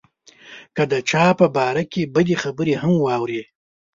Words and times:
که 0.75 0.83
د 0.91 0.93
چا 1.09 1.25
په 1.39 1.47
باره 1.55 1.83
کې 1.91 2.11
بدې 2.15 2.35
خبرې 2.43 2.73
هم 2.81 2.93
واوري. 3.05 3.41